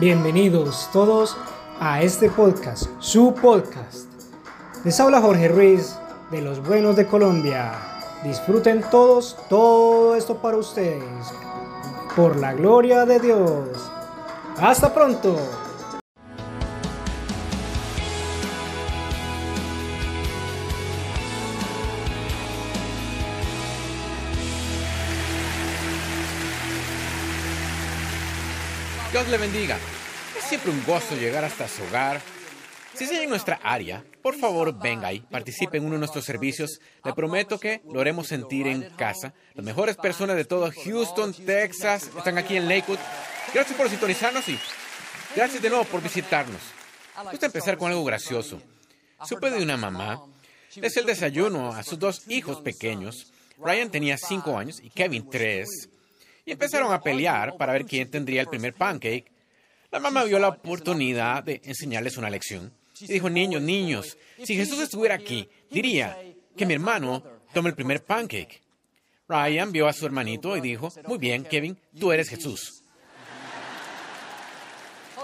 [0.00, 1.36] Bienvenidos todos
[1.80, 4.08] a este podcast, su podcast.
[4.84, 5.96] Les habla Jorge Ruiz
[6.30, 7.72] de Los Buenos de Colombia.
[8.22, 11.32] Disfruten todos todo esto para ustedes.
[12.16, 13.68] Por la gloria de Dios.
[14.58, 15.36] Hasta pronto.
[29.14, 29.78] Dios le bendiga.
[30.36, 32.20] Es siempre un gozo llegar hasta su hogar.
[32.94, 36.80] Si es en nuestra área, por favor venga y participe en uno de nuestros servicios.
[37.04, 39.32] Le prometo que lo haremos sentir en casa.
[39.54, 42.98] Las mejores personas de todo Houston, Texas, están aquí en Lakewood.
[43.54, 44.58] Gracias por sintonizarnos y
[45.36, 46.60] gracias de nuevo por visitarnos.
[47.30, 48.60] Gusta empezar con algo gracioso.
[49.24, 50.24] Supe de una mamá.
[50.74, 53.32] Es el desayuno a sus dos hijos pequeños.
[53.58, 55.88] Ryan tenía cinco años y Kevin tres
[56.44, 59.30] y empezaron a pelear para ver quién tendría el primer pancake.
[59.90, 64.80] La mamá vio la oportunidad de enseñarles una lección y dijo, niños, niños, si Jesús
[64.80, 66.18] estuviera aquí, diría
[66.56, 68.62] que mi hermano tome el primer pancake.
[69.28, 72.82] Ryan vio a su hermanito y dijo, muy bien, Kevin, tú eres Jesús.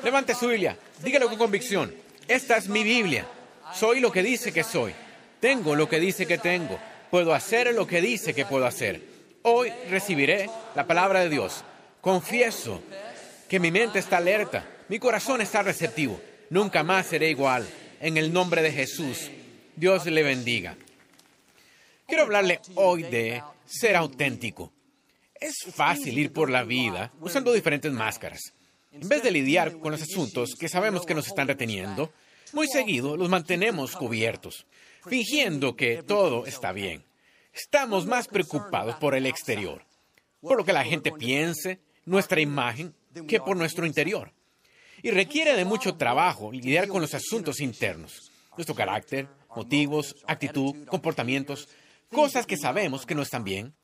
[0.02, 1.94] Levante su Biblia, dígalo con convicción.
[2.26, 3.26] Esta es mi Biblia.
[3.74, 4.94] Soy lo que dice que soy.
[5.40, 6.78] Tengo lo que dice que tengo.
[7.10, 9.09] Puedo hacer lo que dice que puedo hacer.
[9.42, 11.64] Hoy recibiré la palabra de Dios.
[12.02, 12.82] Confieso
[13.48, 16.20] que mi mente está alerta, mi corazón está receptivo.
[16.50, 17.66] Nunca más seré igual.
[18.00, 19.30] En el nombre de Jesús,
[19.76, 20.76] Dios le bendiga.
[22.06, 24.72] Quiero hablarle hoy de ser auténtico.
[25.34, 28.52] Es fácil ir por la vida usando diferentes máscaras.
[28.92, 32.12] En vez de lidiar con los asuntos que sabemos que nos están reteniendo,
[32.52, 34.66] muy seguido los mantenemos cubiertos,
[35.06, 37.04] fingiendo que todo está bien.
[37.52, 39.84] Estamos más preocupados por el exterior,
[40.40, 42.94] por lo que la gente piense, nuestra imagen,
[43.26, 44.32] que por nuestro interior.
[45.02, 51.68] Y requiere de mucho trabajo lidiar con los asuntos internos, nuestro carácter, motivos, actitud, comportamientos,
[52.10, 53.74] cosas que sabemos que no están bien.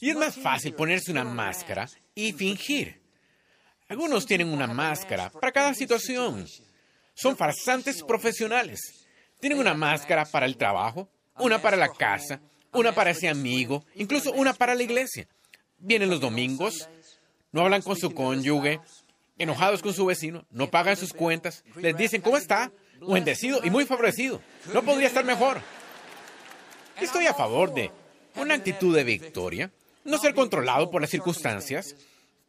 [0.00, 3.00] Y es más fácil ponerse una máscara y fingir.
[3.88, 6.46] Algunos tienen una máscara para cada situación.
[7.14, 8.80] Son farsantes profesionales.
[9.40, 11.08] Tienen una máscara para el trabajo,
[11.38, 12.40] una para la casa,
[12.72, 15.26] una para ese amigo, incluso una para la iglesia.
[15.78, 16.88] Vienen los domingos,
[17.52, 18.80] no hablan con su cónyuge,
[19.38, 22.72] enojados con su vecino, no pagan sus cuentas, les dicen, ¿cómo está?
[23.00, 24.40] Bendecido y muy favorecido.
[24.74, 25.60] No podría estar mejor.
[27.00, 27.92] Estoy a favor de
[28.34, 29.70] una actitud de victoria,
[30.04, 31.94] no ser controlado por las circunstancias,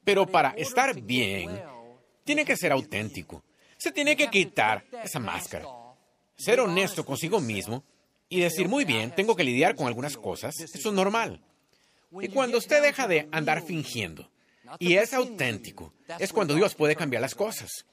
[0.04, 1.62] pero para estar bien,
[2.24, 3.44] tiene que ser auténtico.
[3.78, 5.66] Se tiene que quitar esa máscara.
[6.36, 7.84] Ser honesto consigo mismo
[8.30, 11.42] y decir, muy bien, tengo que lidiar con algunas cosas, eso es normal.
[12.22, 14.30] Y cuando usted deja de andar fingiendo
[14.78, 17.86] y es auténtico, es cuando Dios puede cambiar las cosas.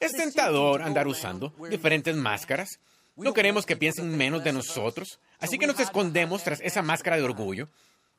[0.00, 2.78] Es tentador andar usando diferentes máscaras.
[3.16, 7.22] No queremos que piensen menos de nosotros, así que nos escondemos tras esa máscara de
[7.22, 7.68] orgullo.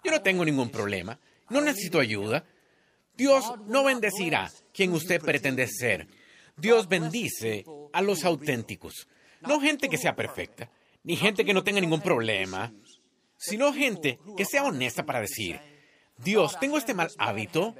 [0.04, 2.46] Yo no tengo ningún problema, no necesito ayuda.
[3.18, 6.08] Dios no bendecirá quien usted pretende ser.
[6.58, 9.08] Dios bendice a los auténticos,
[9.42, 10.70] no gente que sea perfecta,
[11.06, 12.74] ni gente que no tenga ningún problema,
[13.38, 15.62] sino gente que sea honesta para decir,
[16.18, 17.76] Dios, tengo este mal hábito,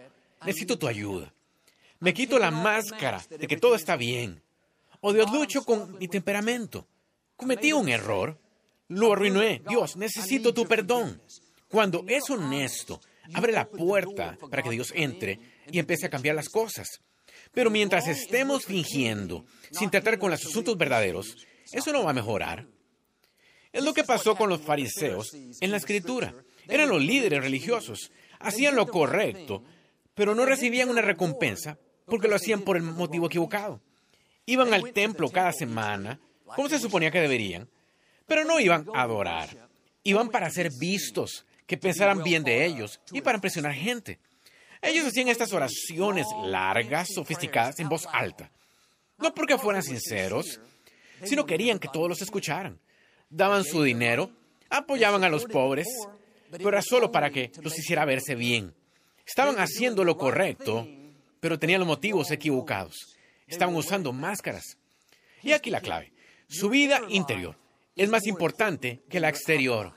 [0.46, 1.34] necesito tu ayuda.
[2.00, 4.44] Me quito la máscara de que todo está bien.
[5.02, 6.88] O Dios, lucho con mi temperamento.
[7.36, 8.40] Cometí un error.
[8.90, 9.64] Lo arruiné.
[9.68, 11.20] Dios, necesito tu perdón.
[11.68, 13.02] Cuando es honesto,
[13.34, 15.40] abre la puerta para que Dios entre
[15.72, 17.02] y empiece a cambiar las cosas.
[17.54, 21.38] Pero mientras estemos fingiendo, sin tratar con los asuntos verdaderos,
[21.72, 22.68] eso no va a mejorar.
[23.76, 26.34] Es lo que pasó con los fariseos en la escritura.
[26.70, 28.10] Eran los líderes religiosos,
[28.40, 29.66] hacían lo correcto,
[30.14, 33.82] pero no recibían una recompensa porque lo hacían por el motivo equivocado.
[34.46, 36.22] Iban al templo cada semana,
[36.56, 37.68] como se suponía que deberían,
[38.26, 39.68] pero no iban a adorar.
[40.04, 44.20] Iban para ser vistos, que pensaran bien de ellos y para impresionar gente.
[44.82, 48.50] Ellos hacían estas oraciones largas, sofisticadas, en voz alta.
[49.18, 50.62] No porque fueran sinceros,
[51.26, 52.80] sino querían que todos los escucharan
[53.30, 54.32] daban su dinero,
[54.70, 55.88] apoyaban a los pobres,
[56.52, 58.74] pero era solo para que los hiciera verse bien.
[59.26, 60.88] Estaban haciendo lo correcto,
[61.40, 63.18] pero tenían los motivos equivocados.
[63.48, 64.78] Estaban usando máscaras.
[65.42, 66.12] Y aquí la clave.
[66.48, 67.58] Su vida interior
[67.96, 69.94] es más importante que la exterior.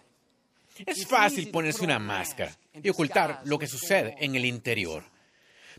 [0.86, 5.04] Es fácil ponerse una máscara y ocultar lo que sucede en el interior.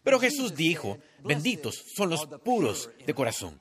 [0.04, 3.60] Pero Jesús dijo, benditos son los puros de corazón.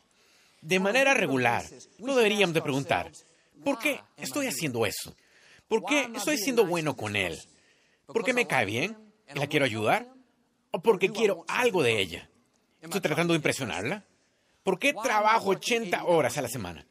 [0.61, 1.65] De manera regular,
[1.99, 3.13] no deberíamos de preguntar,
[3.65, 5.15] ¿Por qué estoy haciendo eso?
[5.67, 7.39] ¿Por qué estoy siendo bueno con él?
[8.07, 8.97] ¿Por qué me cae bien
[9.35, 10.09] y la quiero ayudar?
[10.71, 12.29] o porque quiero algo de ella.
[12.81, 14.05] ¿Estoy tratando de impresionarla?
[14.63, 16.87] ¿Por qué trabajo 80 horas a la semana?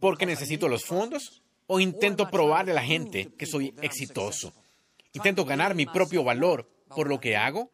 [0.00, 1.42] ¿Porque necesito los fondos?
[1.66, 4.52] ¿O intento probarle a la gente que soy exitoso?
[5.12, 7.70] ¿Intento ganar mi propio valor por lo que hago?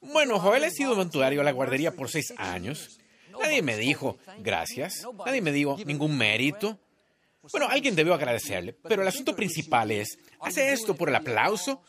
[0.00, 2.98] Bueno, Joel ha sido voluntario a la guardería por seis años.
[3.38, 5.06] Nadie me dijo gracias.
[5.24, 6.78] Nadie me dio ningún mérito.
[7.52, 11.82] Bueno, alguien debió agradecerle, pero el asunto principal es, ¿hace esto por el aplauso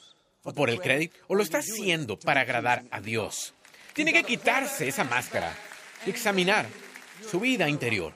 [0.44, 1.16] o por el crédito?
[1.28, 3.54] ¿O lo está haciendo para agradar a Dios?
[3.94, 5.56] Tiene que quitarse esa máscara
[6.06, 6.68] y examinar
[7.30, 8.14] su vida interior.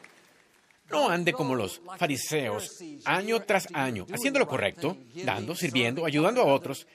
[0.90, 6.46] No ande como los fariseos, año tras año, haciendo lo correcto, dando, sirviendo, ayudando a
[6.46, 6.88] otros,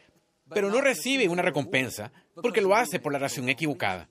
[0.52, 4.08] pero no recibe una recompensa porque lo hace por la razón equivocada.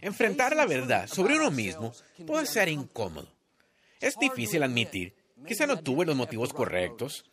[0.00, 1.92] Enfrentar la verdad sobre uno mismo
[2.26, 3.28] puede ser incómodo.
[4.00, 5.14] Es difícil admitir,
[5.46, 7.24] quizá no tuve los motivos correctos,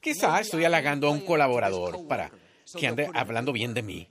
[0.00, 2.30] quizá estoy halagando a un colaborador para
[2.78, 4.08] que ande hablando bien de mí,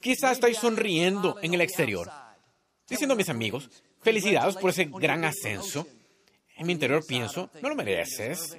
[0.00, 2.10] quizá estoy sonriendo en el exterior,
[2.88, 3.70] diciendo a mis amigos,
[4.02, 5.86] felicidades por ese gran ascenso.
[6.56, 8.56] En mi interior pienso, no lo mereces.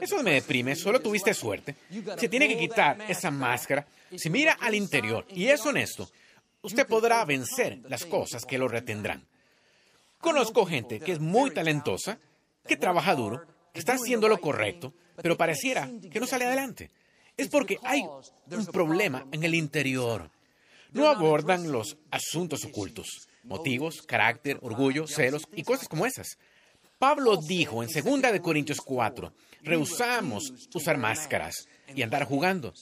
[0.00, 1.74] Eso me deprime, solo tuviste suerte.
[2.16, 3.86] Se tiene que quitar esa máscara.
[4.16, 6.08] Si mira al interior y es honesto,
[6.62, 9.26] usted podrá vencer las cosas que lo retendrán.
[10.20, 12.18] Conozco gente que es muy talentosa,
[12.68, 16.90] que trabaja duro, que está haciendo lo correcto, pero pareciera que no sale adelante.
[17.36, 20.30] Es porque hay un problema en el interior.
[20.92, 26.38] No abordan los asuntos ocultos, motivos, carácter, orgullo, celos y cosas como esas.
[26.98, 29.32] Pablo dijo en 2 de Corintios 4,
[29.62, 32.72] rehusamos usar máscaras y andar jugando.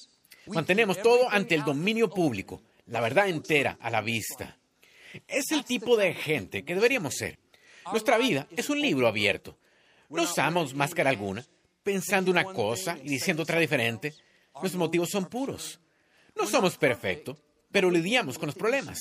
[0.47, 4.57] Mantenemos todo ante el dominio público, la verdad entera a la vista.
[5.27, 7.39] Es el tipo de gente que deberíamos ser.
[7.91, 9.59] Nuestra vida es un libro abierto.
[10.09, 11.45] No usamos máscara alguna,
[11.83, 14.15] pensando una cosa y diciendo otra diferente.
[14.55, 15.81] Nuestros motivos son puros.
[16.35, 17.39] No somos perfectos,
[17.71, 18.99] pero lidiamos con los problemas,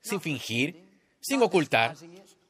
[0.00, 1.96] sin fingir, sin ocultar.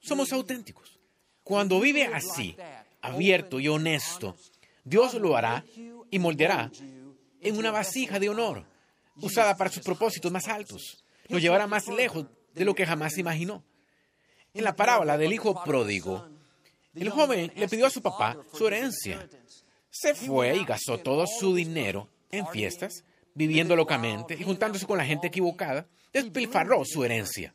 [0.00, 0.98] Somos auténticos.
[1.42, 2.56] Cuando vive así,
[3.00, 4.36] abierto y honesto,
[4.84, 5.64] Dios lo hará
[6.10, 6.70] y moldeará
[7.40, 8.64] en una vasija de honor,
[9.16, 11.04] usada para sus propósitos más altos.
[11.28, 13.64] Lo llevará más lejos de lo que jamás imaginó.
[14.54, 16.28] En la parábola del hijo pródigo,
[16.94, 19.28] el joven le pidió a su papá su herencia.
[19.90, 23.04] Se fue y gastó todo su dinero en fiestas,
[23.34, 27.54] viviendo locamente y juntándose con la gente equivocada, despilfarró su herencia.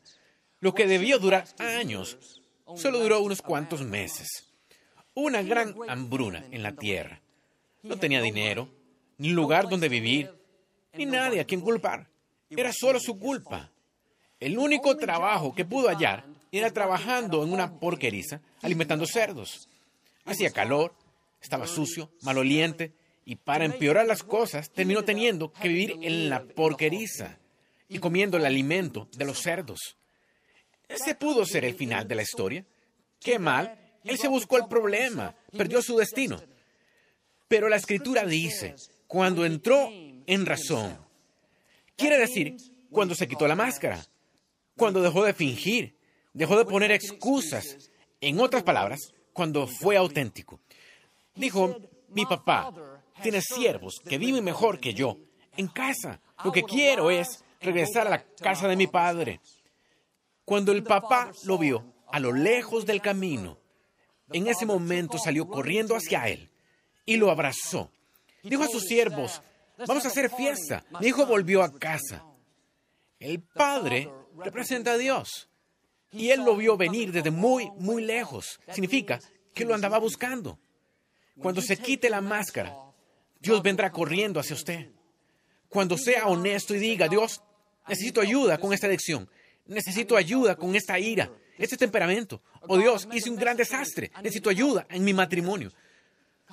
[0.60, 2.18] Lo que debió durar años
[2.76, 4.44] solo duró unos cuantos meses.
[5.14, 7.20] una gran hambruna en la tierra.
[7.82, 8.68] No tenía dinero,
[9.16, 10.32] ni lugar donde vivir,
[10.92, 12.08] ni nadie a quien culpar.
[12.50, 13.72] Era solo su culpa.
[14.38, 19.68] El único trabajo que pudo hallar era trabajando en una porqueriza, alimentando cerdos.
[20.24, 20.94] Hacía calor,
[21.40, 22.92] estaba sucio, maloliente,
[23.24, 27.38] y para empeorar las cosas terminó teniendo que vivir en la porqueriza
[27.88, 29.96] y comiendo el alimento de los cerdos.
[30.88, 32.64] Ese pudo ser el final de la historia.
[33.20, 33.78] Qué mal.
[34.04, 36.40] Él se buscó el problema, perdió su destino.
[37.48, 38.74] Pero la escritura dice,
[39.06, 39.90] cuando entró
[40.26, 40.98] en razón,
[41.96, 42.56] quiere decir,
[42.90, 44.06] cuando se quitó la máscara,
[44.76, 45.97] cuando dejó de fingir,
[46.38, 47.90] dejó de poner excusas.
[48.20, 50.60] En otras palabras, cuando fue auténtico.
[51.34, 51.76] Dijo,
[52.08, 52.72] mi papá
[53.22, 55.18] tiene siervos que viven mejor que yo
[55.56, 56.20] en casa.
[56.44, 59.40] Lo que quiero es regresar a la casa de mi padre.
[60.44, 63.58] Cuando el papá lo vio a lo lejos del camino,
[64.30, 66.50] en ese momento salió corriendo hacia él
[67.04, 67.90] y lo abrazó.
[68.42, 69.42] Dijo a sus siervos,
[69.86, 70.84] vamos a hacer fiesta.
[71.00, 72.24] Mi hijo volvió a casa.
[73.18, 75.47] El padre representa a Dios.
[76.12, 78.60] Y él lo vio venir desde muy, muy lejos.
[78.72, 79.18] Significa
[79.54, 80.58] que lo andaba buscando.
[81.40, 82.74] Cuando se quite la máscara,
[83.40, 84.90] Dios vendrá corriendo hacia usted.
[85.68, 87.42] Cuando sea honesto y diga, Dios,
[87.86, 89.28] necesito ayuda con esta adicción
[89.68, 92.42] necesito ayuda con esta ira, este temperamento.
[92.62, 95.70] Oh Dios, hice un gran desastre, necesito ayuda en mi matrimonio.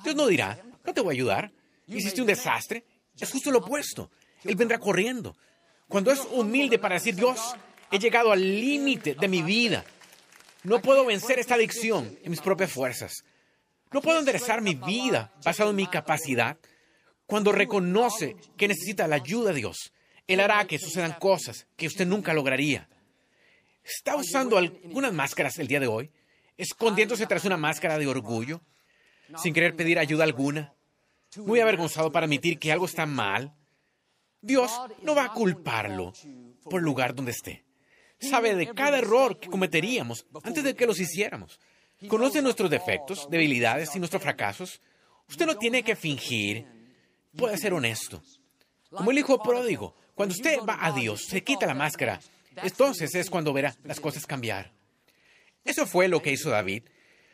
[0.04, 1.52] Dios no dirá, no te voy a ayudar.
[1.86, 2.84] Hiciste un desastre.
[3.18, 4.10] Es justo lo opuesto.
[4.44, 5.36] Él vendrá corriendo.
[5.88, 7.38] Cuando es humilde para decir, Dios,
[7.90, 9.84] he llegado al límite de mi vida.
[10.62, 13.24] No puedo vencer esta adicción en mis propias fuerzas.
[13.92, 16.58] No puedo enderezar mi vida basado en mi capacidad.
[17.26, 19.92] Cuando reconoce que necesita la ayuda de Dios,
[20.26, 22.88] Él hará que sucedan cosas que usted nunca lograría.
[23.84, 26.10] ¿Está usando algunas máscaras el día de hoy?
[26.56, 28.60] ¿Escondiéndose tras una máscara de orgullo?
[29.36, 30.74] ¿Sin querer pedir ayuda alguna?
[31.36, 33.54] ¿Muy avergonzado para admitir que algo está mal?
[34.40, 36.12] Dios no va a culparlo
[36.64, 37.65] por el lugar donde esté.
[38.18, 41.60] Sabe de cada error que cometeríamos antes de que los hiciéramos.
[42.08, 44.80] Conoce nuestros defectos, debilidades y nuestros fracasos.
[45.28, 46.66] Usted no tiene que fingir.
[47.36, 48.22] Puede ser honesto.
[48.90, 52.20] Como el hijo pródigo, Cuando usted va a Dios, se quita la máscara.
[52.62, 54.72] Entonces es cuando verá las cosas cambiar.
[55.62, 56.84] Eso fue lo que hizo David.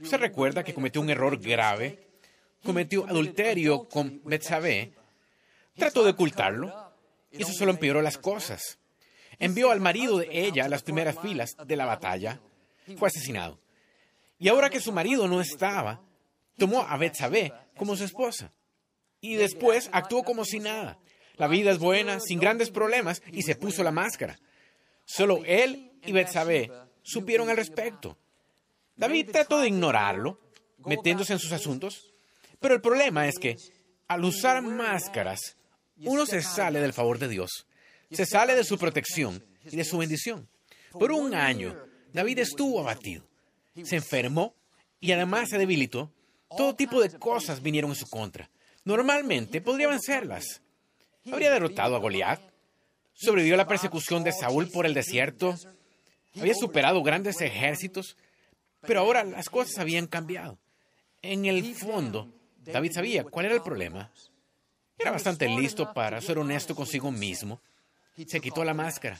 [0.00, 2.08] Usted recuerda que cometió un error grave.
[2.64, 4.94] Cometió adulterio con Betsabé.
[5.76, 6.92] Trató de ocultarlo.
[7.30, 8.78] Y eso solo empeoró las cosas.
[9.42, 12.40] Envió al marido de ella a las primeras filas de la batalla.
[12.96, 13.58] Fue asesinado.
[14.38, 16.00] Y ahora que su marido no estaba,
[16.56, 18.52] tomó a Betsabé como su esposa.
[19.20, 20.98] Y después actuó como si nada.
[21.36, 24.38] La vida es buena, sin grandes problemas, y se puso la máscara.
[25.04, 26.70] Solo él y Betsabé
[27.02, 28.16] supieron al respecto.
[28.94, 30.38] David trató de ignorarlo,
[30.86, 32.12] metiéndose en sus asuntos,
[32.60, 33.56] pero el problema es que
[34.06, 35.56] al usar máscaras,
[36.04, 37.66] uno se sale del favor de Dios,
[38.12, 40.48] se sale de su protección y de su bendición.
[40.92, 41.76] Por un año,
[42.12, 43.24] David estuvo abatido,
[43.82, 44.54] se enfermó
[45.00, 46.12] y además se debilitó.
[46.56, 48.50] Todo tipo de cosas vinieron en su contra.
[48.84, 50.60] Normalmente podría vencerlas.
[51.30, 52.40] Habría derrotado a Goliat,
[53.14, 55.56] sobrevivió a la persecución de Saúl por el desierto,
[56.38, 58.16] había superado grandes ejércitos,
[58.80, 60.58] pero ahora las cosas habían cambiado.
[61.20, 64.10] En el fondo, David sabía cuál era el problema.
[64.98, 67.60] Era bastante listo para ser honesto consigo mismo.
[68.26, 69.18] Se quitó la máscara.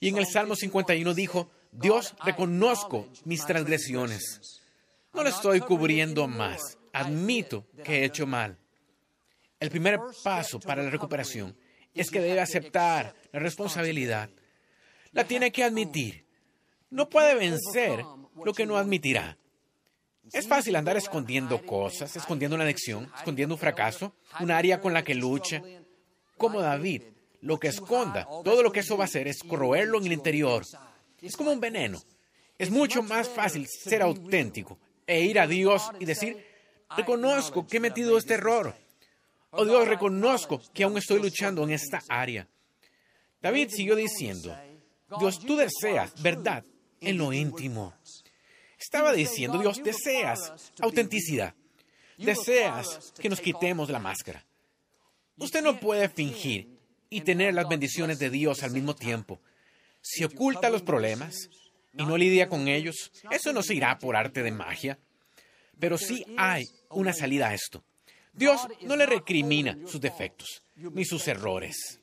[0.00, 4.62] Y en el Salmo 51 dijo, Dios, reconozco mis transgresiones.
[5.12, 6.78] No le estoy cubriendo más.
[6.92, 8.58] Admito que he hecho mal.
[9.58, 11.56] El primer paso para la recuperación
[11.94, 14.28] es que debe aceptar la responsabilidad.
[15.12, 16.26] La tiene que admitir.
[16.90, 18.04] No puede vencer
[18.44, 19.38] lo que no admitirá.
[20.32, 25.04] Es fácil andar escondiendo cosas, escondiendo una adicción, escondiendo un fracaso, un área con la
[25.04, 25.62] que lucha.
[26.36, 27.02] Como David,
[27.44, 30.64] lo que esconda, todo lo que eso va a hacer es corroerlo en el interior.
[31.20, 32.00] Es como un veneno.
[32.58, 36.42] Es mucho más fácil ser auténtico e ir a Dios y decir,
[36.96, 38.74] reconozco que he metido este error.
[39.50, 42.48] Oh Dios, reconozco que aún estoy luchando en esta área.
[43.42, 44.56] David siguió diciendo,
[45.18, 46.64] Dios, tú deseas verdad
[47.00, 47.92] en lo íntimo.
[48.78, 51.54] Estaba diciendo, Dios, deseas autenticidad.
[52.16, 54.46] Deseas que nos quitemos la máscara.
[55.36, 56.73] Usted no puede fingir
[57.10, 59.40] y tener las bendiciones de Dios al mismo tiempo.
[60.00, 61.48] Si oculta los problemas
[61.96, 64.98] y no lidia con ellos, eso no se irá por arte de magia.
[65.78, 67.84] Pero sí hay una salida a esto.
[68.32, 72.00] Dios no le recrimina sus defectos ni sus errores.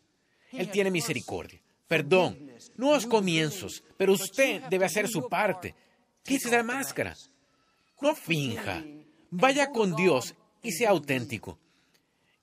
[0.52, 5.76] Él tiene misericordia, perdón, nuevos comienzos, pero usted debe hacer su parte.
[6.24, 7.16] Quítese la máscara.
[8.02, 8.84] No finja.
[9.30, 11.58] Vaya con Dios y sea auténtico.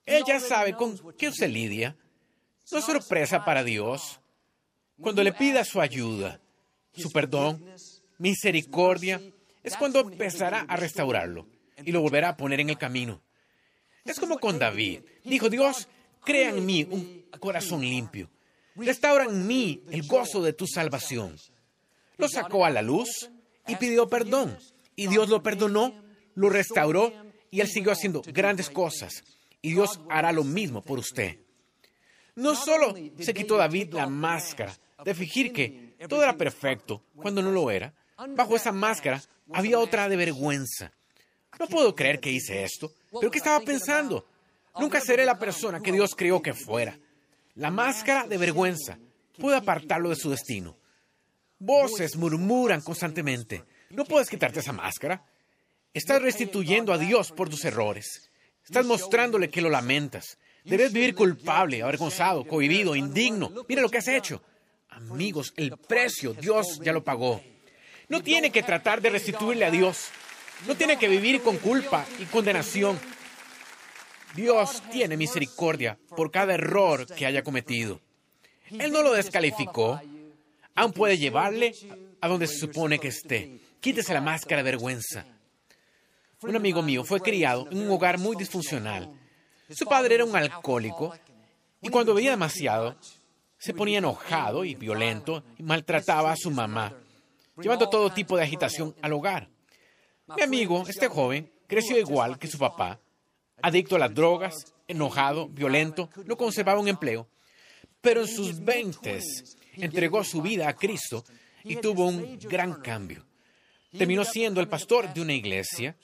[0.07, 1.97] Ella sabe con qué usted lidia.
[2.71, 4.21] No es sorpresa para Dios.
[5.01, 6.41] Cuando le pida su ayuda,
[6.93, 7.65] su perdón,
[8.19, 9.21] misericordia,
[9.63, 11.47] es cuando empezará a restaurarlo
[11.85, 13.23] y lo volverá a poner en el camino.
[14.05, 15.01] Es como con David.
[15.25, 15.89] Dijo, Dios,
[16.25, 18.31] crea en mí un corazón limpio.
[18.75, 21.37] Restaura en mí el gozo de tu salvación.
[22.17, 23.31] Lo sacó a la luz
[23.67, 24.59] y pidió perdón.
[24.97, 25.95] Y Dios lo perdonó,
[26.35, 27.13] lo restauró
[27.51, 29.23] y él siguió haciendo grandes cosas.
[29.63, 31.39] Y Dios hará lo mismo por usted.
[32.39, 34.73] No solo se quitó David la máscara
[35.05, 37.93] de fingir que todo era perfecto cuando no lo era,
[38.37, 39.21] bajo esa máscara
[39.53, 40.93] había otra de vergüenza.
[41.59, 42.93] No puedo creer que hice esto.
[43.19, 44.25] ¿Pero qué estaba pensando?
[44.79, 46.97] Nunca seré la persona que Dios creó que fuera.
[47.57, 48.99] La máscara de vergüenza
[49.37, 50.77] puede apartarlo de su destino.
[51.59, 53.65] Voces murmuran constantemente.
[53.91, 55.25] No puedes quitarte esa máscara.
[55.93, 58.31] Estás restituyendo a Dios por tus errores.
[58.65, 60.39] Estás mostrándole que lo lamentas.
[60.65, 63.51] Debes vivir culpable, avergonzado, cohibido, indigno.
[63.69, 64.43] Mira lo que has hecho.
[64.91, 67.43] Amigos, el precio Dios ya lo pagó.
[68.09, 70.09] No tiene que tratar de restituirle a Dios.
[70.67, 72.99] No tiene que vivir con culpa y condenación.
[74.35, 78.01] Dios tiene misericordia por cada error que haya cometido.
[78.71, 80.01] Él no lo descalificó.
[80.75, 81.75] Aún puede llevarle
[82.21, 83.61] a donde se supone que esté.
[83.81, 85.25] Quítese la máscara de vergüenza.
[86.43, 89.13] Un amigo mío fue criado en un hogar muy disfuncional.
[89.71, 91.15] Su padre era un alcohólico
[91.81, 92.97] y cuando veía demasiado,
[93.59, 96.95] se ponía enojado y violento y maltrataba a su mamá,
[97.57, 99.49] llevando todo tipo de agitación al hogar.
[100.37, 103.01] Mi amigo, este joven, creció igual que su papá,
[103.61, 104.55] adicto a las drogas,
[104.87, 107.29] enojado, violento, no conservaba un empleo,
[108.01, 111.25] pero en sus veintes entregó su vida a Cristo
[111.65, 113.27] y tuvo un gran cambio.
[113.97, 115.97] Terminó siendo el pastor de una iglesia,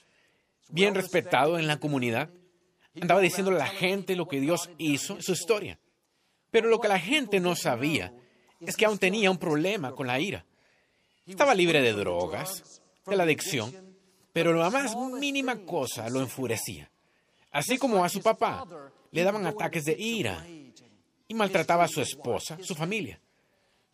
[0.68, 2.30] bien respetado en la comunidad.
[3.00, 5.78] Andaba diciéndole a la gente lo que Dios hizo en su historia.
[6.50, 8.12] Pero lo que la gente no sabía
[8.60, 10.44] es que aún tenía un problema con la ira.
[11.26, 13.96] Estaba libre de drogas, de la adicción,
[14.32, 16.90] pero la más mínima cosa lo enfurecía.
[17.50, 18.66] Así como a su papá
[19.10, 20.44] le daban ataques de ira.
[20.48, 20.64] Y
[21.28, 23.20] y maltrataba a su esposa, su familia.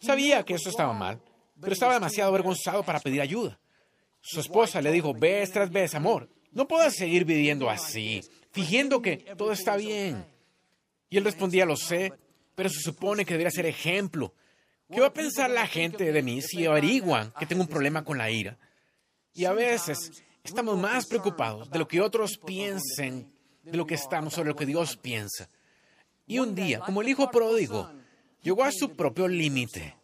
[0.00, 1.20] Sabía que eso estaba mal,
[1.60, 3.58] pero estaba demasiado avergonzado para pedir ayuda.
[4.20, 9.16] Su esposa le dijo vez tras vez, amor, no puedas seguir viviendo así, fingiendo que
[9.36, 10.24] todo está bien.
[11.08, 12.12] Y él respondía, lo sé,
[12.54, 14.34] pero se supone que debería ser ejemplo.
[14.92, 18.18] ¿Qué va a pensar la gente de mí si averiguan que tengo un problema con
[18.18, 18.58] la ira?
[19.34, 23.30] Y a veces estamos más preocupados de lo que otros piensen
[23.62, 25.48] de lo que estamos sobre lo que Dios piensa.
[26.26, 27.90] Y un día, como el hijo pródigo,
[28.42, 29.96] llegó a su propio límite.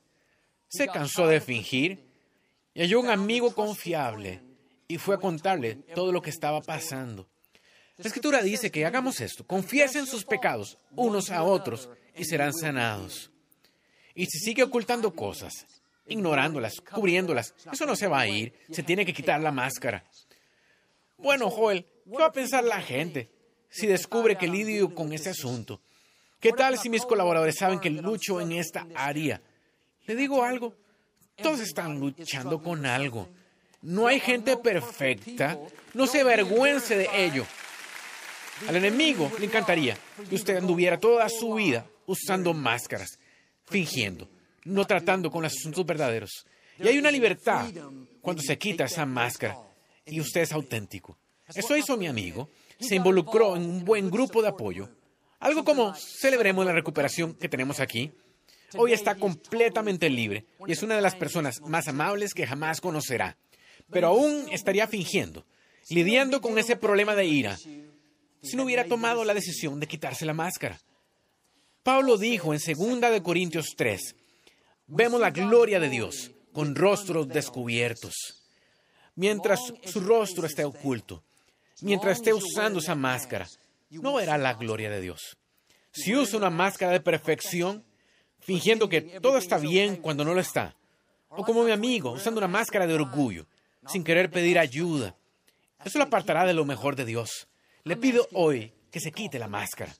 [0.69, 2.05] Se cansó de fingir
[2.75, 4.43] y halló un amigo confiable
[4.88, 7.29] y fue a contarle todo lo que estaba pasando.
[7.99, 13.31] La escritura dice que hagamos esto, confiesen sus pecados unos a otros y serán sanados.
[14.15, 15.67] Y si sigue ocultando cosas,
[16.07, 20.05] ignorándolas, cubriéndolas, eso no se va a ir, se tiene que quitar la máscara.
[21.17, 23.31] Bueno, Joel, ¿qué va a pensar la gente
[23.71, 25.81] si descubre que lidio con este asunto?
[26.38, 29.41] ¿Qué tal si mis colaboradores saben que lucho en esta área?
[30.05, 30.75] Le digo algo,
[31.37, 33.29] todos están luchando con algo.
[33.81, 35.59] No hay gente perfecta,
[35.95, 37.47] no se avergüence de ello.
[38.69, 39.97] Al enemigo le encantaría
[40.29, 43.19] que usted anduviera toda su vida usando máscaras,
[43.67, 44.29] fingiendo,
[44.65, 46.47] no tratando con los asuntos verdaderos.
[46.79, 47.67] Y hay una libertad
[48.21, 49.57] cuando se quita esa máscara
[50.05, 51.17] y usted es auténtico.
[51.55, 52.49] Eso hizo mi amigo.
[52.81, 54.89] Se involucró en un buen grupo de apoyo.
[55.39, 58.13] Algo como celebremos la recuperación que tenemos aquí.
[58.77, 63.37] Hoy está completamente libre y es una de las personas más amables que jamás conocerá.
[63.91, 65.47] Pero aún estaría fingiendo,
[65.89, 67.57] lidiando con ese problema de ira,
[68.43, 70.81] si no hubiera tomado la decisión de quitarse la máscara.
[71.83, 74.16] Pablo dijo en 2 de Corintios 3,
[74.88, 78.14] vemos la gloria de Dios con rostros descubiertos.
[79.14, 81.23] Mientras su rostro esté oculto,
[81.81, 83.47] mientras esté usando esa máscara,
[83.90, 85.37] no verá la gloria de Dios.
[85.93, 87.85] Si usa una máscara de perfección,
[88.40, 90.76] fingiendo que todo está bien cuando no lo está,
[91.28, 93.47] o como mi amigo, usando una máscara de orgullo,
[93.87, 95.14] sin querer pedir ayuda,
[95.85, 97.49] eso lo apartará de lo mejor de Dios.
[97.87, 99.94] Le pido hoy que se quite la máscara.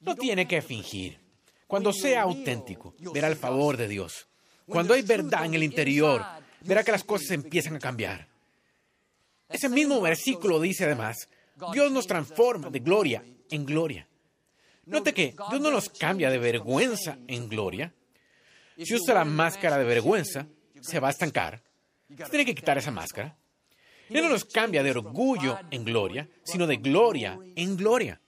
[0.00, 1.20] No tiene que fingir.
[1.66, 4.26] Cuando sea auténtico, verá el favor de Dios.
[4.66, 6.24] Cuando hay verdad en el interior,
[6.62, 8.26] verá que las cosas empiezan a cambiar.
[9.46, 11.28] Ese mismo versículo dice además,
[11.70, 14.08] Dios nos transforma de gloria en gloria.
[14.86, 17.92] Note que Dios no nos cambia de vergüenza en gloria.
[18.82, 20.46] Si usa la máscara de vergüenza,
[20.80, 21.62] se va a estancar.
[22.08, 23.36] Se tiene que quitar esa máscara.
[24.08, 28.20] Él no nos cambia de orgullo en gloria, sino de gloria en gloria.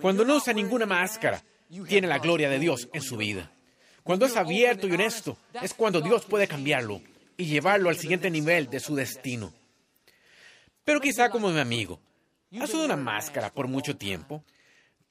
[0.00, 1.42] Cuando no usa ninguna máscara,
[1.86, 3.50] tiene la gloria de Dios en su vida.
[4.02, 7.02] Cuando es abierto y honesto, es cuando Dios puede cambiarlo
[7.36, 9.52] y llevarlo al siguiente nivel de su destino.
[10.84, 12.00] Pero quizá como mi amigo,
[12.58, 14.42] ha usado una máscara por mucho tiempo,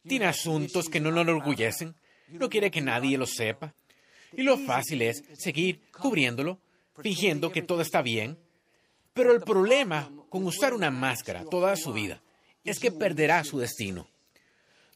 [0.07, 1.95] tiene asuntos que no lo enorgullecen,
[2.29, 3.75] no quiere que nadie lo sepa,
[4.33, 6.59] y lo fácil es seguir cubriéndolo,
[6.99, 8.39] fingiendo que todo está bien,
[9.17, 12.21] pero el problema con usar una máscara toda su vida
[12.63, 14.07] es que perderá su destino.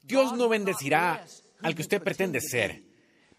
[0.04, 1.26] Dios no bendecirá
[1.64, 2.84] al que usted pretende ser.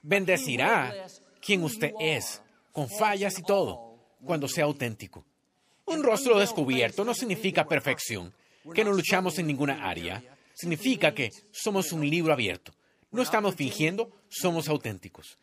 [0.02, 1.06] Bendecirá
[1.40, 2.42] quien usted es,
[2.72, 5.24] con fallas y todo, cuando sea auténtico.
[5.84, 8.34] Un rostro descubierto no significa perfección,
[8.74, 10.20] que no luchamos en ninguna área.
[10.52, 12.72] Significa que somos un libro abierto.
[13.12, 15.38] No estamos fingiendo, somos auténticos.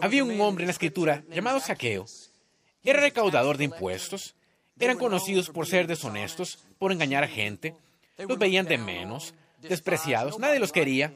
[0.00, 2.04] Había un hombre en la escritura llamado Saqueo.
[2.84, 4.35] Era recaudador de impuestos
[4.78, 7.74] eran conocidos por ser deshonestos, por engañar a gente,
[8.18, 11.12] los veían de menos, despreciados, nadie los quería.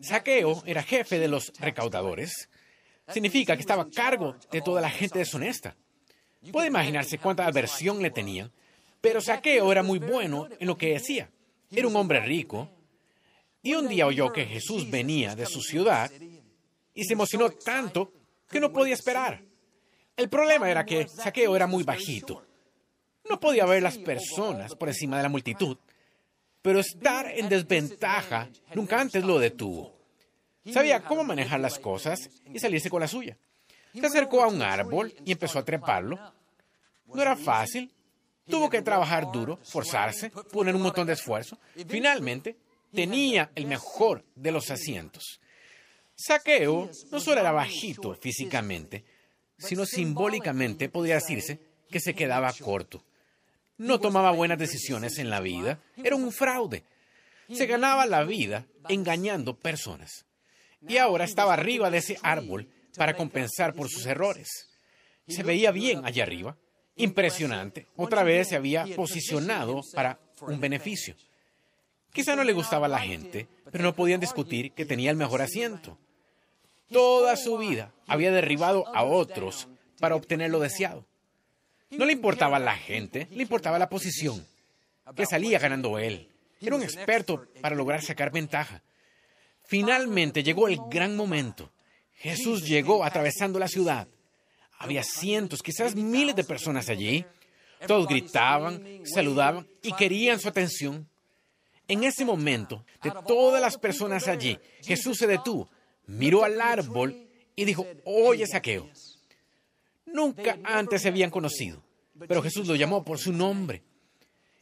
[0.00, 2.48] Saqueo era jefe de los recaudadores.
[3.08, 5.76] Significa que estaba a cargo de toda la gente deshonesta.
[6.52, 8.52] Puede imaginarse cuánta aversión le tenían,
[9.00, 11.30] pero Saqueo era muy bueno en lo que decía.
[11.70, 12.70] Era un hombre rico.
[13.62, 16.10] Y un día oyó que Jesús venía de su ciudad
[16.94, 18.12] y se emocionó tanto
[18.48, 19.42] que no podía esperar.
[20.16, 22.47] El problema era que Saqueo era muy bajito.
[23.28, 25.76] No podía ver las personas por encima de la multitud,
[26.62, 29.96] pero estar en desventaja nunca antes lo detuvo.
[30.72, 33.36] Sabía cómo manejar las cosas y salirse con la suya.
[33.94, 36.18] Se acercó a un árbol y empezó a treparlo.
[37.06, 37.90] No era fácil.
[38.46, 41.58] Tuvo que trabajar duro, forzarse, poner un montón de esfuerzo.
[41.86, 42.56] Finalmente,
[42.92, 45.40] tenía el mejor de los asientos.
[46.14, 49.04] Saqueo no solo era bajito físicamente,
[49.58, 51.60] sino simbólicamente podría decirse
[51.90, 53.04] que se quedaba corto.
[53.78, 55.80] No tomaba buenas decisiones en la vida.
[55.96, 56.84] Era un fraude.
[57.50, 60.26] Se ganaba la vida engañando personas.
[60.86, 64.68] Y ahora estaba arriba de ese árbol para compensar por sus errores.
[65.26, 66.56] Se veía bien allá arriba.
[66.96, 67.86] Impresionante.
[67.96, 71.14] Otra vez se había posicionado para un beneficio.
[72.12, 75.40] Quizá no le gustaba a la gente, pero no podían discutir que tenía el mejor
[75.40, 75.98] asiento.
[76.90, 79.68] Toda su vida había derribado a otros
[80.00, 81.06] para obtener lo deseado.
[81.90, 84.46] No le importaba la gente, le importaba la posición,
[85.16, 86.28] que salía ganando él.
[86.60, 88.82] Era un experto para lograr sacar ventaja.
[89.64, 91.70] Finalmente llegó el gran momento.
[92.14, 94.08] Jesús llegó atravesando la ciudad.
[94.78, 97.24] Había cientos, quizás miles de personas allí.
[97.86, 101.08] Todos gritaban, saludaban y querían su atención.
[101.86, 105.70] En ese momento, de todas las personas allí, Jesús se detuvo,
[106.06, 108.90] miró al árbol y dijo, oye saqueo.
[110.12, 111.82] Nunca antes se habían conocido,
[112.26, 113.82] pero Jesús lo llamó por su nombre.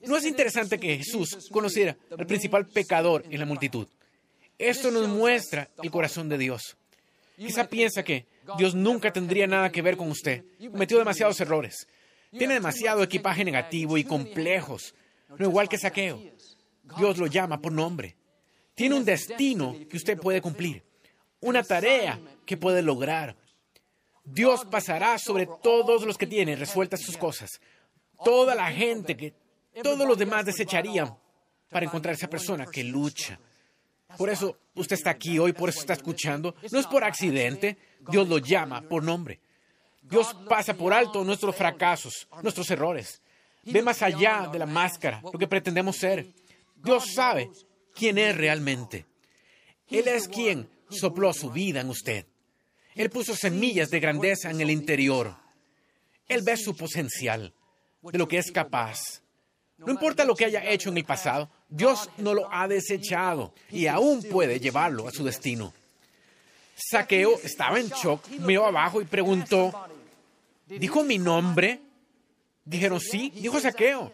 [0.00, 3.88] ¿No es interesante que Jesús conociera al principal pecador en la multitud?
[4.58, 6.76] Esto nos muestra el corazón de Dios.
[7.36, 10.44] Quizá piensa que Dios nunca tendría nada que ver con usted.
[10.70, 11.86] Cometió demasiados errores.
[12.30, 14.94] Tiene demasiado equipaje negativo y complejos.
[15.38, 16.22] No igual que Saqueo.
[16.98, 18.16] Dios lo llama por nombre.
[18.74, 20.82] Tiene un destino que usted puede cumplir.
[21.40, 23.36] Una tarea que puede lograr.
[24.26, 27.60] Dios pasará sobre todos los que tienen resueltas sus cosas.
[28.24, 29.34] Toda la gente que
[29.82, 31.16] todos los demás desecharían
[31.70, 33.38] para encontrar esa persona que lucha.
[34.18, 36.56] Por eso usted está aquí hoy, por eso está escuchando.
[36.72, 37.78] No es por accidente.
[38.10, 39.40] Dios lo llama por nombre.
[40.02, 43.22] Dios pasa por alto nuestros fracasos, nuestros errores.
[43.62, 46.26] Ve más allá de la máscara, lo que pretendemos ser.
[46.76, 47.50] Dios sabe
[47.94, 49.06] quién es realmente.
[49.88, 52.26] Él es quien sopló su vida en usted.
[52.96, 55.36] Él puso semillas de grandeza en el interior.
[56.28, 57.52] Él ve su potencial,
[58.02, 59.22] de lo que es capaz.
[59.78, 63.86] No importa lo que haya hecho en el pasado, Dios no lo ha desechado y
[63.86, 65.74] aún puede llevarlo a su destino.
[66.74, 69.72] Saqueo estaba en shock, miró abajo y preguntó,
[70.66, 71.80] ¿dijo mi nombre?
[72.64, 74.12] Dijeron, sí, dijo Saqueo.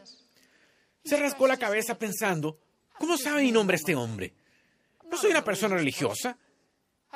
[1.05, 2.59] Se rascó la cabeza pensando,
[2.99, 4.33] ¿cómo sabe mi nombre este hombre?
[5.11, 6.37] No soy una persona religiosa.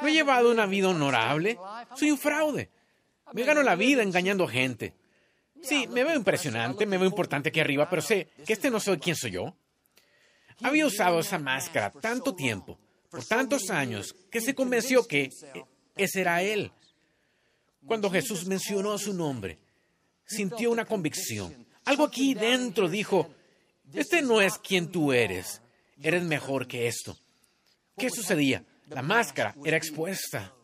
[0.00, 1.58] No he llevado una vida honorable.
[1.94, 2.70] Soy un fraude.
[3.32, 4.94] Me gano la vida engañando gente.
[5.62, 8.98] Sí, me veo impresionante, me veo importante aquí arriba, pero sé que este no soy
[8.98, 9.56] quien soy yo.
[10.62, 12.78] Había usado esa máscara tanto tiempo,
[13.10, 15.30] por tantos años, que se convenció que
[15.96, 16.72] ese era él.
[17.84, 19.58] Cuando Jesús mencionó su nombre,
[20.24, 21.66] sintió una convicción.
[21.84, 23.30] Algo aquí dentro dijo,
[23.92, 25.62] este no es quien tú eres,
[26.00, 27.16] eres mejor que esto.
[27.96, 28.64] ¿Qué sucedía?
[28.88, 30.54] La máscara era expuesta.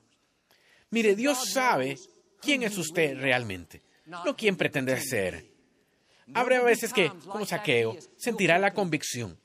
[0.91, 1.99] Mire, Dios sabe
[2.41, 5.47] quién es usted realmente no quién pretende ser.
[6.35, 9.39] Habrá veces que, como saqueo, sentirá la convicción.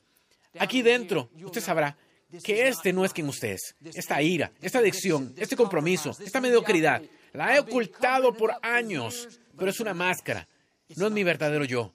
[0.58, 1.96] Aquí dentro, usted sabrá
[2.42, 3.76] que este no es quien usted es.
[3.94, 9.80] Esta ira, esta adicción, este compromiso, esta mediocridad, la he ocultado por años, pero es
[9.80, 10.48] una máscara.
[10.96, 11.92] No es mi verdadero yo.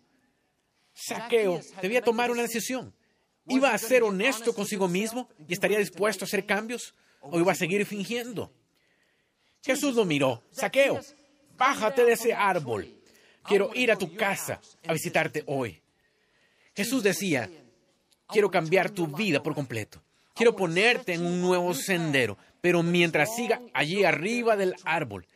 [0.93, 2.93] Saqueo debía tomar una decisión.
[3.47, 6.93] ¿Iba a ser honesto consigo mismo y estaría dispuesto a hacer cambios?
[7.21, 8.51] ¿O iba a seguir fingiendo?
[9.63, 10.43] Jesús lo miró.
[10.51, 10.99] Saqueo,
[11.57, 12.87] bájate de ese árbol.
[13.43, 15.81] Quiero ir a tu casa a visitarte hoy.
[16.75, 17.49] Jesús decía,
[18.27, 20.01] quiero cambiar tu vida por completo.
[20.33, 25.27] Quiero ponerte en un nuevo sendero, pero mientras siga allí arriba del árbol,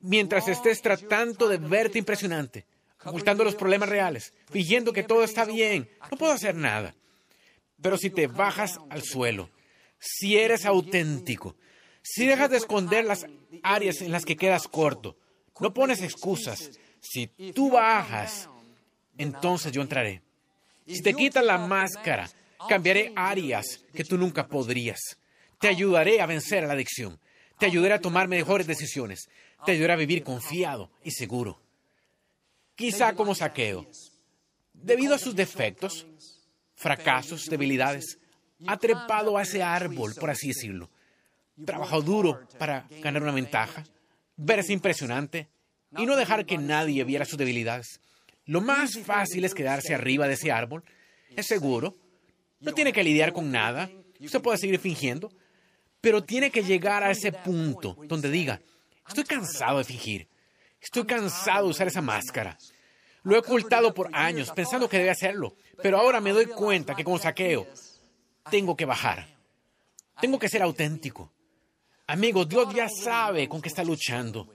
[0.00, 2.64] mientras estés tratando de verte impresionante,
[3.04, 6.94] ocultando los problemas reales, fingiendo que todo está bien, no puedo hacer nada.
[7.80, 9.50] Pero si te bajas al suelo,
[9.98, 11.56] si eres auténtico,
[12.02, 13.26] si dejas de esconder las
[13.62, 15.16] áreas en las que quedas corto,
[15.60, 16.70] no pones excusas.
[17.00, 18.48] Si tú bajas,
[19.18, 20.22] entonces yo entraré.
[20.86, 22.30] Si te quitas la máscara,
[22.68, 25.18] cambiaré áreas que tú nunca podrías.
[25.58, 27.18] Te ayudaré a vencer a la adicción.
[27.58, 29.28] Te ayudaré a tomar mejores decisiones.
[29.64, 31.60] Te ayudaré a vivir confiado y seguro.
[32.74, 33.86] Quizá como saqueo.
[34.74, 36.06] Debido a sus defectos,
[36.76, 38.18] fracasos, debilidades,
[38.66, 40.88] ha trepado a ese árbol, por así decirlo.
[41.64, 43.84] Trabajó duro para ganar una ventaja
[44.36, 45.48] verse impresionante
[45.96, 48.00] y no dejar que nadie viera sus debilidades.
[48.44, 50.84] Lo más fácil es quedarse arriba de ese árbol.
[51.34, 51.96] Es seguro.
[52.60, 53.90] No tiene que lidiar con nada.
[54.20, 55.30] Usted puede seguir fingiendo.
[56.00, 58.60] Pero tiene que llegar a ese punto donde diga,
[59.08, 60.28] estoy cansado de fingir.
[60.80, 62.56] Estoy cansado de usar esa máscara.
[63.26, 65.56] Lo he ocultado por años pensando que debe hacerlo.
[65.82, 67.66] Pero ahora me doy cuenta que como saqueo,
[68.48, 69.26] tengo que bajar.
[70.20, 71.32] Tengo que ser auténtico.
[72.06, 74.46] Amigos, Dios ya sabe con qué está luchando.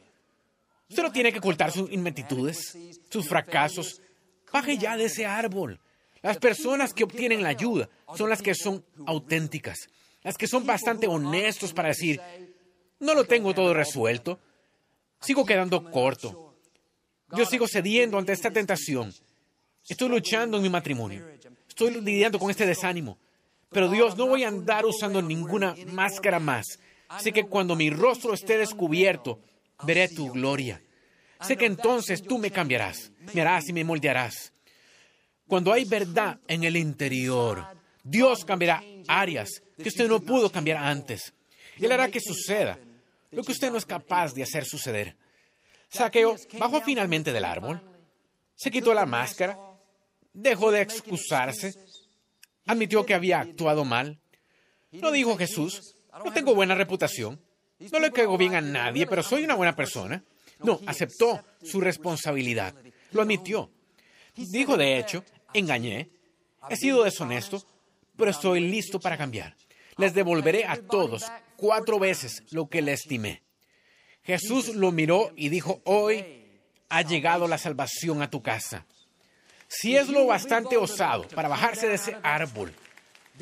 [0.89, 2.77] Usted no tiene que ocultar sus inmetitudes,
[3.09, 4.01] sus fracasos.
[4.53, 5.77] Baje ya de ese árbol.
[6.21, 9.89] Las personas que obtienen la ayuda son las que son auténticas,
[10.23, 12.21] las que son bastante honestos para decir,
[13.01, 14.39] no lo tengo todo resuelto,
[15.19, 16.50] sigo quedando corto,
[17.35, 19.13] yo sigo cediendo ante esta tentación,
[19.87, 21.25] estoy luchando en mi matrimonio,
[21.67, 23.17] estoy lidiando con este desánimo,
[23.69, 26.79] pero Dios, no voy a andar usando ninguna máscara más,
[27.19, 29.39] Sé que cuando mi rostro esté descubierto,
[29.83, 30.81] veré tu gloria.
[31.41, 34.53] Sé que entonces tú me cambiarás, me harás y me moldearás.
[35.47, 37.65] Cuando hay verdad en el interior,
[38.03, 41.33] Dios cambiará áreas que usted no pudo cambiar antes.
[41.77, 42.79] Y Él hará que suceda
[43.31, 45.15] lo que usted no es capaz de hacer suceder.
[45.91, 47.81] Saqueo bajó finalmente del árbol,
[48.55, 49.59] se quitó la máscara,
[50.33, 51.75] dejó de excusarse,
[52.65, 54.19] admitió que había actuado mal.
[54.91, 57.41] No dijo Jesús, no tengo buena reputación,
[57.91, 60.23] no le caigo bien a nadie, pero soy una buena persona.
[60.59, 62.73] No, aceptó su responsabilidad,
[63.11, 63.69] lo admitió.
[64.35, 66.09] Dijo, de hecho, engañé,
[66.69, 67.61] he sido deshonesto,
[68.15, 69.57] pero estoy listo para cambiar.
[69.97, 71.25] Les devolveré a todos
[71.57, 73.43] cuatro veces lo que le estimé.
[74.23, 76.25] Jesús lo miró y dijo, hoy
[76.89, 78.85] ha llegado la salvación a tu casa.
[79.67, 82.73] Si es lo bastante osado para bajarse de ese árbol,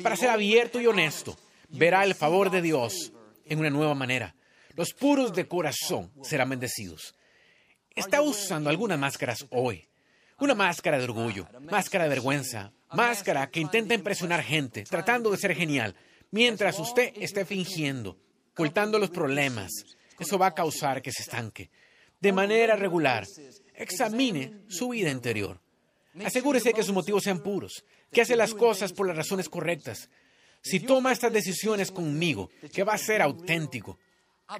[0.02, 1.36] para ser abierto y honesto,
[1.68, 3.12] verá el favor de Dios
[3.44, 4.34] en una nueva manera.
[4.74, 7.14] Los puros de corazón serán bendecidos.
[7.94, 9.88] Está usando algunas máscaras hoy.
[10.38, 15.54] Una máscara de orgullo, máscara de vergüenza, máscara que intenta impresionar gente, tratando de ser
[15.54, 15.94] genial,
[16.30, 18.16] mientras usted esté fingiendo,
[18.52, 19.70] ocultando los problemas,
[20.20, 21.70] eso va a causar que se estanque.
[22.20, 23.26] De manera regular,
[23.74, 25.60] examine su vida interior.
[26.24, 30.08] Asegúrese que sus motivos sean puros, que hace las cosas por las razones correctas.
[30.62, 33.98] Si toma estas decisiones conmigo, que va a ser auténtico,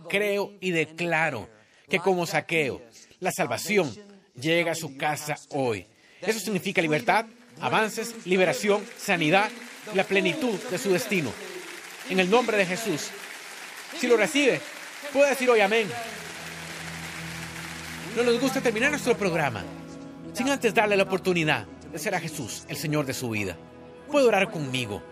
[0.09, 1.49] creo y declaro
[1.88, 2.81] que como saqueo,
[3.18, 3.94] la salvación
[4.35, 5.87] llega a su casa hoy.
[6.23, 7.27] Eso significa libertad,
[7.61, 9.51] avances, liberación, sanidad
[9.94, 11.33] la plenitud de su destino.
[12.09, 13.11] En el nombre de Jesús.
[13.99, 14.61] Si lo recibe,
[15.12, 15.88] Puede decir hoy amén.
[18.16, 19.64] No nos gusta terminar nuestro programa
[20.32, 23.56] sin antes darle la oportunidad de ser a Jesús el Señor de su vida.
[24.10, 25.02] Puede orar conmigo.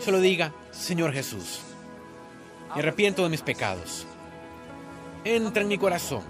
[0.00, 1.60] Solo diga, Señor Jesús,
[2.74, 4.06] me arrepiento de mis pecados.
[5.24, 6.22] Entra en mi corazón.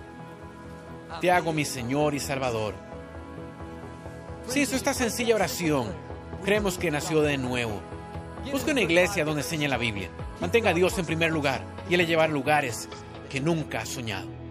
[1.20, 2.74] Te hago mi Señor y Salvador.
[4.48, 5.92] Si hizo esta sencilla oración,
[6.44, 7.80] creemos que nació de nuevo.
[8.50, 10.08] Busque una iglesia donde enseñe la Biblia.
[10.40, 11.62] Mantenga a Dios en primer lugar
[12.00, 12.88] y llevar lugares
[13.28, 14.41] que nunca ha soñado.